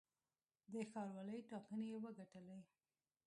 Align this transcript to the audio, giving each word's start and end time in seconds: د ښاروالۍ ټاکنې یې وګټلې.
د 0.71 0.73
ښاروالۍ 0.91 1.39
ټاکنې 1.49 1.85
یې 1.91 1.97
وګټلې. 2.03 2.59